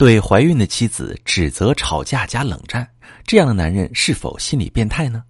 [0.00, 2.88] 对怀孕的妻子指责、吵架加冷战，
[3.26, 5.22] 这样的男人是否心理变态呢？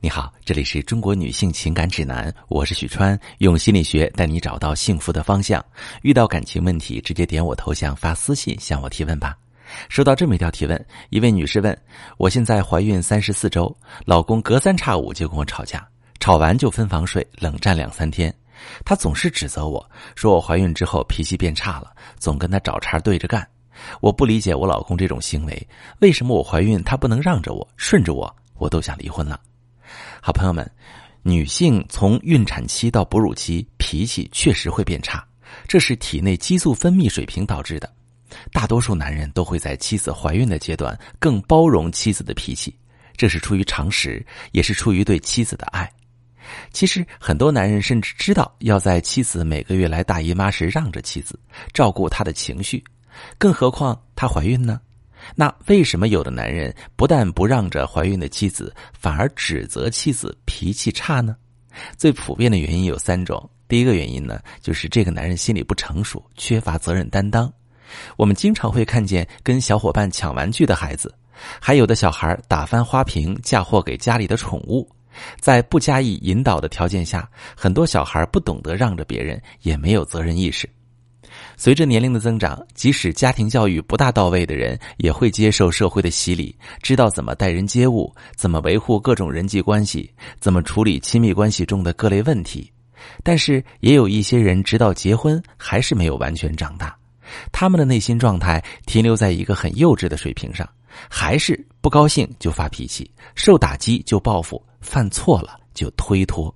[0.00, 5.64] 你好，这里是中国女性情感指南，我是许川，用心理学带你找到幸福的方向。
[6.02, 9.34] 遇到感情问题，直接点我头像发私信向我提问吧。
[9.88, 11.74] 收到这么一条提问，一位女士问：
[12.18, 13.74] 我现在怀孕三十四周，
[14.04, 15.88] 老公隔三差五就跟我吵架，
[16.20, 18.30] 吵完就分房睡，冷战两三天。
[18.84, 23.48] 他总是指责我说我怀孕之后脾气变差了，总跟他找茬对着干。
[24.00, 25.68] 我不理解我老公这种行为，
[26.00, 29.40] 为什么我怀孕他不能让着我、顺着我，我都想离婚了。
[30.20, 30.68] 好朋友们，
[31.22, 35.24] 女性从孕产期到哺乳期脾气确实会变差，
[35.66, 37.92] 这是体内激素分泌水平导致的。
[38.50, 42.74] 大多数男人都会在妻子怀孕的阶段更包容妻子的脾气，
[43.16, 45.90] 这是出于常识，也是出于对妻子的爱。
[46.72, 51.38] 其实很多男人甚至知道要在妻子每个月来大姨妈时让着妻子，
[51.74, 52.82] 照顾她的情绪。
[53.38, 54.80] 更何况她怀孕呢？
[55.36, 61.36] 那为什么有的男人不但不让着怀孕的妻子，反而指责妻子脾气差呢？
[61.96, 63.48] 最普遍的原因有三种。
[63.68, 67.50] 第一个原因呢，就是这个男人心理不成熟，缺乏责任担当。
[68.16, 71.14] 我们经常会看见跟小伙伴抢玩具的孩子，
[71.60, 74.86] 还有的小孩打翻花瓶嫁祸给家里的宠物。
[75.40, 80.68] 在不加以引导的条件下，很多小孩不懂得让着别人，也没有责任意识。
[81.56, 92.70] 随着年龄的增长，即使家庭教育不大到位的人，也会接受社会的洗礼，知道怎么待人接物，怎么维护各种人际关系，怎么处理亲密关系中的各类问题。
[93.22, 96.96] 但是，也有一些人直到结婚还是没有完全长大，
[97.50, 100.68] 他们的内心状态停留在一个很幼稚的水平上，
[101.08, 106.54] 还是不高兴就发脾气，受打击就报复，犯错了就推脱。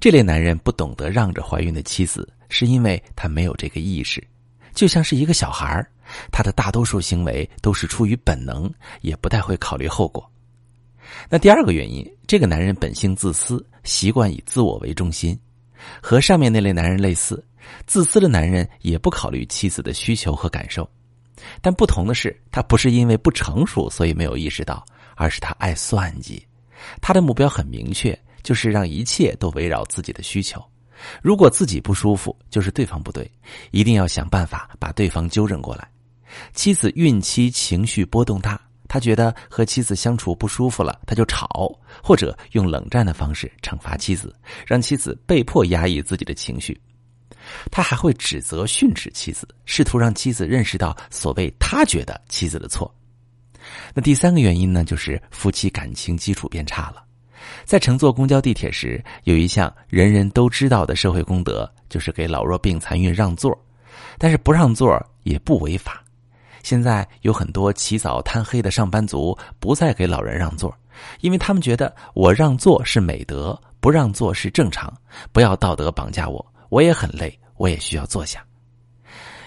[0.00, 2.28] 这类男人不懂得让着怀孕的妻子。
[2.50, 4.22] 是因为他没有这个意识，
[4.74, 5.86] 就像是一个小孩
[6.30, 8.70] 他的大多数行为都是出于本能，
[9.00, 10.28] 也不太会考虑后果。
[11.28, 15.38] 那第二个原因，这个男人本性自私，习惯以自我为中心，
[16.02, 17.42] 和上面那类男人类似。
[17.86, 20.88] 自私的男人也不考虑妻子的需求和感受，
[21.60, 24.84] 但不同的是，他不是因为不成熟所以没有意识到，
[25.14, 26.44] 而是他爱算计，
[27.00, 30.60] 他的目标很明确，就是让一切都围绕自己的需求。
[31.22, 33.30] 如果自己不舒服，就是对方不对，
[33.70, 35.88] 一定要想办法把对方纠正过来。
[36.52, 41.72] 妻子孕期情绪波动大，他觉得和妻子相处不舒服了，他就吵，
[42.02, 44.34] 或者用冷战的方式惩罚妻子，
[44.66, 46.80] 让妻子被迫压抑自己的情绪。
[47.70, 52.94] 他还会指责训斥妻子，试图让妻子认识到所谓他觉得妻子的错。
[53.94, 57.02] 那第三个原因呢，就是夫妻感情基础变差了。
[57.64, 63.56] 在乘坐公交、地铁时，有一项人人都知道的社会公德，就是给老弱病残孕让座。
[64.18, 66.02] 但是不让座也不违法。
[66.62, 70.74] 现在有很多起早贪黑的上班族不再给老人让座，
[71.20, 74.92] 因为他们觉得我让座是美德，不让座是正常。
[75.32, 78.44] 不要道德绑架我，我也很累，我也需要坐下。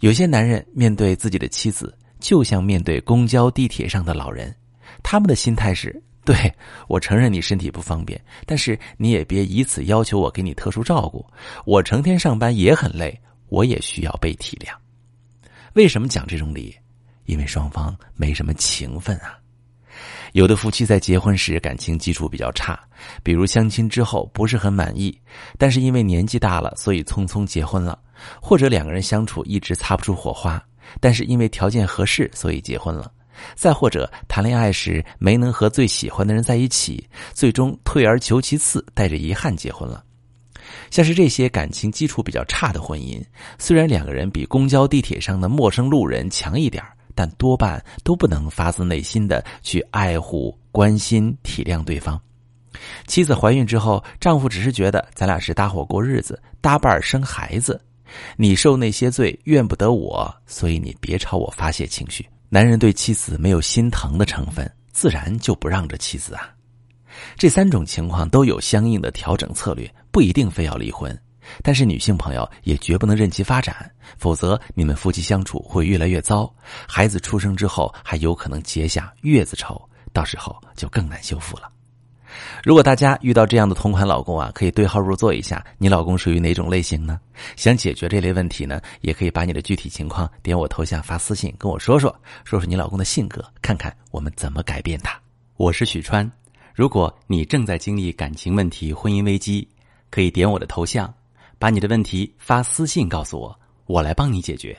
[0.00, 4.54] 有些男人面对自己的妻子，就像面对公交、地铁上的老人，
[5.02, 6.02] 他们的心态是。
[6.26, 6.52] 对，
[6.88, 11.24] 我承认你身体不方便，但是你也别以此要求我给你特殊照顾。
[11.64, 14.74] 我成天上班也很累，我也需要被体谅。
[15.74, 16.76] 为什么讲这种理？
[17.26, 19.38] 因为双方没什么情分啊。
[20.32, 22.78] 有的夫妻在结婚时感情基础比较差，
[23.22, 25.16] 比如相亲之后不是很满意，
[25.56, 27.96] 但是因为年纪大了，所以匆匆结婚了；
[28.42, 30.60] 或者两个人相处一直擦不出火花，
[31.00, 33.12] 但是因为条件合适，所以结婚了。
[33.54, 40.02] 再或者谈恋爱时没能和最喜欢的人在一起，最终退而求其次，带着遗憾结婚了。
[40.90, 43.22] 像是这些感情基础比较差的婚姻，
[43.58, 46.82] 虽然两个人比公交地铁上的陌生路人强一点
[47.14, 52.20] 但多半都不能发自内心的去爱护、关心、体谅对方。
[53.06, 57.80] 妻子怀孕之后，丈夫只是觉得咱俩是搭伙过日子，搭伴生孩子，
[58.36, 62.26] 你受那些罪，怨不得我，所以你别朝我发泄情绪。
[62.48, 66.50] 男人对妻子没有心疼的成分，自然就不让着妻子啊。
[67.36, 71.18] 这三种情况都有相应的调整策略，不一定非要离婚。
[71.62, 76.52] 但是女性朋友也绝不能任其发展，否则你们夫妻相处会越来越糟，
[76.88, 79.80] 孩子出生之后还有可能结下月子仇，
[80.12, 81.70] 到时候就更难修复了。
[82.62, 87.20] 如果大家遇到这样的同款老公啊，可以对号入座一下，你老公属于哪种类型呢？
[87.54, 95.18] 想解决这类问题呢，也可以把你的具体情况点我头像发私信跟我说说，说说你老公的性格，看看我们怎么改变他。
[95.56, 96.30] 我是许川，
[96.74, 99.66] 如果你正在经历感情问题、婚姻危机，
[100.10, 101.12] 可以点我的头像，
[101.58, 104.76] 把你的问题发私信告诉我，我来帮你解决。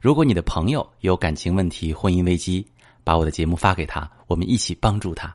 [0.00, 2.64] 如果你的朋友有感情问题、婚姻危机，
[3.02, 5.34] 把我的节目发给他，我们一起帮助他。